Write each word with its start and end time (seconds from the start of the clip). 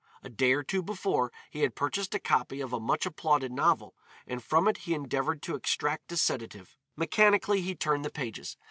A 0.23 0.29
day 0.29 0.53
or 0.53 0.63
two 0.63 0.81
before 0.81 1.31
he 1.51 1.59
had 1.59 1.75
purchased 1.75 2.15
a 2.15 2.19
copy 2.19 2.59
of 2.59 2.73
a 2.73 2.79
much 2.79 3.05
applauded 3.05 3.51
novel, 3.51 3.93
and 4.25 4.43
from 4.43 4.67
it 4.67 4.77
he 4.79 4.95
endeavored 4.95 5.43
to 5.43 5.53
extract 5.53 6.11
a 6.11 6.17
sedative. 6.17 6.75
Mechanically 6.95 7.61
he 7.61 7.75
turned 7.75 8.03
the 8.03 8.09
pages. 8.09 8.57